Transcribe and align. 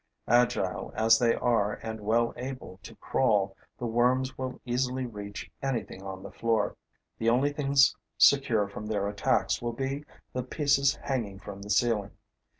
Agile 0.27 0.91
as 0.95 1.19
they 1.19 1.35
are 1.35 1.73
and 1.83 2.01
well 2.01 2.33
able 2.35 2.79
to 2.81 2.95
crawl, 2.95 3.55
the 3.77 3.85
worms 3.85 4.35
will 4.35 4.59
easily 4.65 5.05
reach 5.05 5.51
anything 5.61 6.01
on 6.01 6.23
the 6.23 6.31
floor; 6.31 6.75
the 7.19 7.29
only 7.29 7.53
things 7.53 7.95
secure 8.17 8.67
from 8.67 8.87
their 8.87 9.07
attacks 9.07 9.61
will 9.61 9.73
be 9.73 10.03
the 10.33 10.41
pieces 10.41 10.95
hanging 11.03 11.37
from 11.37 11.61
the 11.61 11.69
ceiling. 11.69 12.09